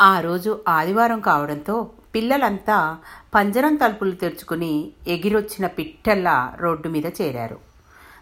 [0.00, 2.96] ఆ రోజు ఆదివారం కావడంతో పిల్లలంతా
[3.34, 7.58] పంజరం తలుపులు తెరుచుకుని ఎగిరొచ్చిన పిట్టల్లా రోడ్డు మీద చేరారు.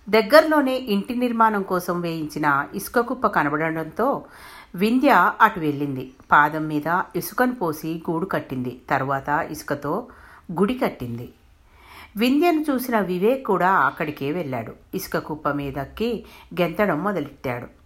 [0.09, 4.25] దగ్గరలోనే ఇంటి నిర్మాణం కోసం వేయించిన ఇసుక కుప్ప కనబడడంతో
[4.75, 6.11] వింధ్య అటు వెళ్ళింది.
[6.33, 8.81] పాదం మీద ఇసుకను పోసి గూడు కట్టింది.
[8.91, 10.07] తరువాత ఇసుకతో
[10.53, 11.29] గుడి కట్టింది.
[12.17, 14.73] వింధ్యను చూసిన వివేక్ కూడా అక్కడికే వెళ్ళాడు.
[14.95, 16.25] ఇసుక కుప్ప మీదకి
[16.61, 17.78] గెంతడం మొదలెట్టాడు.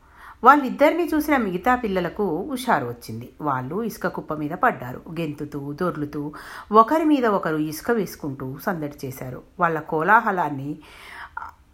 [0.44, 3.32] వాళ్ళిద్దరిని చూసిన మిగతా పిల్లలకు హుషారు వచ్చింది.
[3.40, 5.02] వాళ్ళు ఇసుక కుప్ప మీద పడ్డారు.
[5.20, 6.32] గెంతుతూ దొర్లుతూ
[6.72, 9.42] ఒకరి మీద ఒకరు ఇసుక వేసుకుంటూ సందడి చేశారు.
[9.60, 10.78] వాళ్ళ కోలాహలాన్ని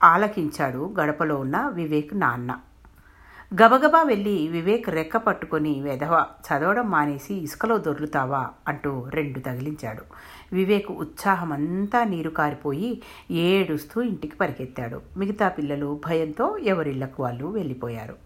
[0.03, 2.57] ఆలకించాడు గడపలో ఉన్న వివేక్ నాన్న.
[3.55, 10.03] గబగబా వెళ్ళి వివేక్ రెక్క పట్టుకొని వెధవ చదవడం మానేసి ఇసుకలో దొర్లుతావా అంటూ రెండు తగిలించాడు.
[10.53, 15.01] వివేక్ ఉత్సాహమంతా నీరు కారిపోయి ఏడుస్తూ ఇంటికి పరిగెత్తాడు.
[15.17, 18.17] మిగతా పిల్లలు భయంతో ఎవరిళ్ళకు వాళ్ళు వెళ్ళిపోయారు.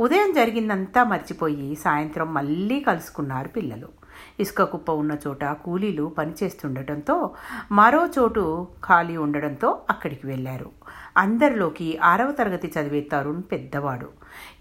[0.00, 3.97] ఉదయం జరిగిందంతా మర్చిపోయి సాయంత్రం మళ్ళీ కలుసుకున్నారు పిల్లలు.
[4.40, 7.34] ఇసుక కుప్ప ఉన్న చోట కూలీలు పనిచేస్తుండటంతో
[7.72, 10.70] మరో చోటు ఖాళీ ఉండడంతో అక్కడికి వెళ్ళారు.
[11.16, 14.08] అందరిలోకి ఆరవ తరగతి చదివే తరుణ్ పెద్దవాడు.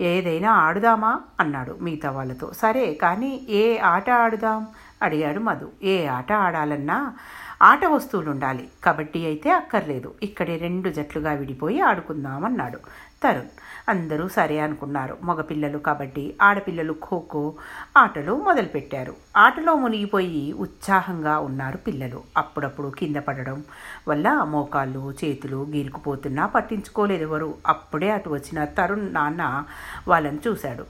[0.02, 1.22] ఏదైనా ఆడుదామా?
[1.40, 2.52] అన్నాడు మిగతా వాళ్ళతో.
[2.54, 4.68] సరే కానీ ఏ ఆట ఆడుదాం?
[5.02, 5.70] అడిగాడు మధు.
[5.84, 7.14] ఏ ఆట ఆడాలన్నా
[7.62, 10.14] ఆట వస్తువులు ఉండాలి కబడ్డీ అయితే అక్కర్లేదు.
[10.24, 12.80] ఇక్కడే రెండు జట్లుగా విడిపోయి ఆడుకుందాం అన్నాడు
[13.24, 13.50] తరుణ్.
[13.90, 15.18] అందరూ సరే అనుకున్నారు.
[15.24, 17.54] మగపిల్లలు కబడ్డీ ఆడపిల్లలు ఖోఖో
[17.98, 19.14] ఆటలు మొదలుపెట్టారు.
[19.38, 22.22] ఆటలో మునిగిపోయి ఉత్సాహంగా ఉన్నారు పిల్లలు.
[22.38, 23.64] అప్పుడప్పుడు కింద పడడం
[24.08, 29.64] వల్ల మోకాళ్ళు చేతులు గీరుకుపోతున్నా పట్టించుకోలేదు ఎవరు అప్పుడే అటు వచ్చిన తరుణ్ నాన్న
[30.08, 30.86] వాళ్ళని చూశాడు.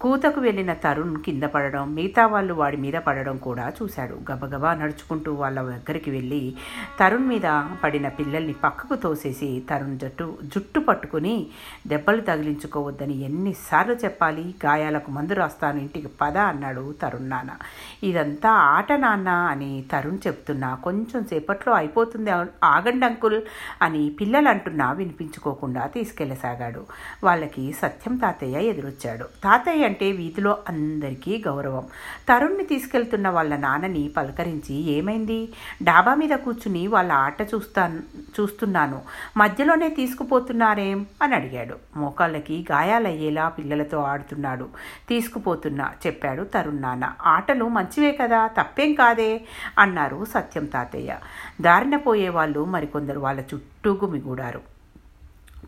[0.00, 4.16] కూతకు వెళ్ళిన తరుణ్ కింద పడడం మిగతా వాళ్ళు వాడి మీద పడడం కూడా చూశాడు.
[4.30, 6.40] గబగబా నడుచుకుంటూ వాళ్ళ దగ్గరికి వెళ్ళి
[6.98, 7.46] తరుణ్ మీద
[7.84, 11.46] పడిన పిల్లల్ని పక్కకు తోసేసి తరుణ్ జట్టు జుట్టు పట్టుకుని
[11.86, 17.50] దెబ్బలు తగిలించుకోవద్దని ఎన్నిసార్లు చెప్పాలి గాయాలకు మందు రాస్తాను ఇంటికి పద అన్నాడు తరుణ్ నాన్న.
[18.02, 20.74] ఇదంతా ఆట నాన్న అని తరుణ్ చెప్తున్నా.
[20.74, 22.30] కొంచెం సేపట్లో అయిపోతుంది
[22.64, 23.40] ఆగండి అంకుల్
[23.82, 26.84] అని పిల్లలు అంటున్నా వినిపించుకోకుండా తీసుకెళ్ళసాగాడు.
[27.24, 29.24] వాళ్ళకి సత్యం తాతయ్య ఎదురొచ్చాడు.
[29.44, 31.86] తాతయ్య అంటే వీధిలో అందరికీ గౌరవం.
[32.28, 35.52] తరుణ్ని తీసుకెళ్తున్న వాళ్ళ నాన్నని పలకరించి ఏమైంది?
[35.82, 37.98] డాబా మీద కూర్చుని వాళ్ళ ఆట చూస్తాను
[38.40, 39.02] చూస్తున్నాను.
[39.36, 41.06] మధ్యలోనే తీసుకుపోతున్నారేం?
[41.22, 41.76] అని అడిగాడు.
[41.96, 44.68] మోకాళ్ళకి గాయాలయ్యేలా పిల్లలతో ఆడుతున్నాడు.
[45.08, 47.12] తీసుకుపోతున్నా చెప్పాడు తరుణ్ నాన్న.
[47.26, 49.40] ఆటలు మంచివే కదా తప్పేం కాదే?
[49.78, 51.16] అన్నారు సత్యం తాతయ్య.
[51.60, 54.75] దారిన పోయే వాళ్ళు మరికొందరు వాళ్ళ చుట్టూ గుమిగూడారు.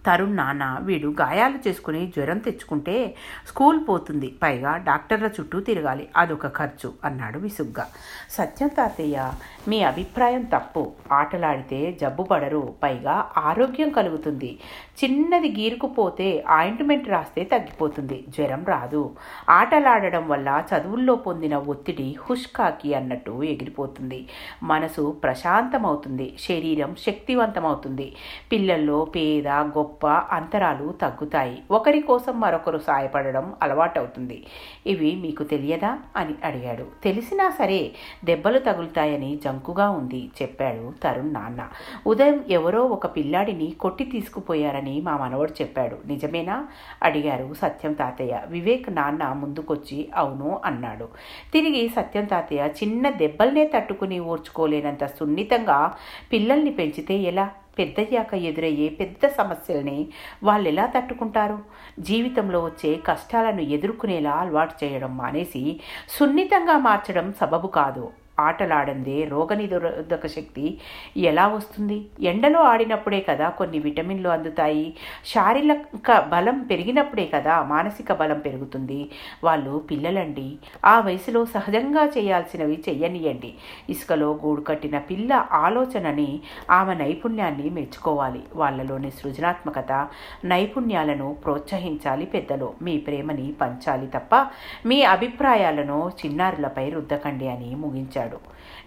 [0.08, 3.14] తరుణ్ నాన్న వీడు గాయాలు చేసుకుని జ్వరం తెచ్చుకుంటే
[3.46, 4.34] స్కూల్ పోతుంది.
[4.42, 6.08] పైగా డాక్టర్ల చుట్టూ తిరగాలి.
[6.16, 7.86] అదొక ఖర్చు అన్నాడు విసుగ్గా.
[8.30, 9.32] సత్యం తాతయ్య
[9.68, 10.92] మీ అభిప్రాయం తప్పు.
[11.12, 12.74] ఆటలాడితే జబ్బు పడరు.
[12.82, 14.58] పైగా ఆరోగ్యం కలుగుతుంది.
[15.04, 18.24] చిన్నది గీరుకుపోతే ఆయింట్మెంట్ రాస్తే తగ్గిపోతుంది.
[18.28, 19.16] జ్వరం రాదు.
[19.50, 24.28] ఆటలాడడం వల్ల చదువుల్లో పొందిన ఒత్తిడి హుష్కాకి అన్నట్టు ఎగిరిపోతుంది.
[24.62, 26.36] మనసు ప్రశాంతమవుతుంది.
[26.40, 28.16] శరీరం శక్తివంతమవుతుంది.
[28.52, 31.62] పిల్లల్లో పేద గొప్ప అంతరాలు తగ్గుతాయి.
[31.70, 34.46] ఒకరి కోసం మరొకరు సాయపడడం అలవాటవుతుంది.
[34.86, 35.98] ఇవి మీకు తెలియదా?
[36.16, 36.86] అని అడిగాడు.
[37.04, 37.90] తెలిసినా సరే
[38.24, 41.68] దెబ్బలు తగులుతాయని జంకుగా ఉంది చెప్పాడు తరుణ్ నాన్న.
[42.06, 45.96] ఉదయం ఎవరో ఒక పిల్లాడిని కొట్టి తీసుకుపోయారని మా మనవడు చెప్పాడు.
[46.06, 46.68] నిజమేనా?
[47.02, 48.40] అడిగారు సత్యం తాతయ్య.
[48.46, 51.08] వివేక్ నాన్న ముందుకొచ్చి అవును అన్నాడు.
[51.52, 55.94] తిరిగి సత్యం తాతయ్య చిన్న దెబ్బల్నే తట్టుకుని ఓర్చుకోలేనంత సున్నితంగా
[56.32, 57.50] పిల్లల్ని పెంచితే ఎలా?
[57.78, 60.08] పెద్దయ్యాక ఎదురయ్యే పెద్ద సమస్యల్ని
[60.42, 61.58] వాళ్ళు ఎలా తట్టుకుంటారు?
[62.00, 68.10] జీవితంలో వచ్చే కష్టాలను ఎదుర్కొనేలా అలవాటు చేయడం మానేసి సున్నితంగా మార్చడం సబబు కాదు.
[68.40, 70.78] ఆటలాడందే రోగనిరోధక శక్తి.
[71.16, 72.06] ఎలా వస్తుంది?
[72.20, 74.94] ఎండలో ఆడినప్పుడే కదా కొన్ని విటమిన్లు అందుతాయి.
[75.26, 79.10] శారీరక బలం పెరిగినప్పుడే కదా మానసిక బలం పెరుగుతుంది.
[79.44, 80.58] వాళ్ళు పిల్లలండి.
[80.84, 83.54] ఆ వయసులో సహజంగా చేయాల్సినవి చెయ్యనియండి.
[83.90, 88.42] ఇసుకలో గూడు కట్టిన పిల్ల ఆలోచనని ఆమె నైపుణ్యాన్ని మెచ్చుకోవాలి.
[88.54, 90.08] వాళ్ళలోని సృజనాత్మకత
[90.44, 92.72] నైపుణ్యాలను ప్రోత్సహించాలి పెద్దలు.
[92.82, 94.46] మీ ప్రేమని పంచాలి తప్ప
[94.86, 98.27] మీ అభిప్రాయాలను చిన్నారులపై రుద్దకండి అని ముగించాడు.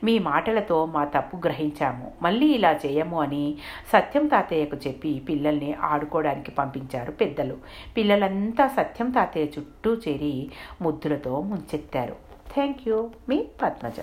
[0.03, 2.11] మీ మాటలతో మా తప్పు గ్రహించాము.
[2.21, 3.57] మళ్ళీ ఇలా చేయము అని
[3.93, 7.57] సత్యం తాతయ్యకు చెప్పి పిల్లల్ని ఆడుకోవడానికి పంపించారు పెద్దలు.
[7.97, 10.51] పిల్లలంతా సత్యం తాతయ్య చుట్టూ చేరి
[10.81, 12.15] ముద్దులతో ముంచెత్తారు.
[12.53, 14.01] థ్యాంక్ యూ మీ పద్మజ.